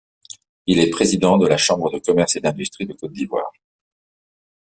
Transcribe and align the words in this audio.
Il 0.65 0.79
est 0.79 0.89
président 0.89 1.37
de 1.37 1.45
la 1.47 1.57
Chambre 1.57 1.91
de 1.91 1.99
commerce 1.99 2.35
et 2.35 2.39
d'industrie 2.39 2.87
de 2.87 2.93
Côte 2.93 3.11
d'Ivoire. 3.13 3.51